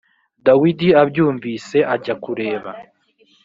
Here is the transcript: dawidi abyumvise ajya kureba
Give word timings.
dawidi 0.45 0.87
abyumvise 1.01 1.77
ajya 1.93 2.15
kureba 2.23 2.71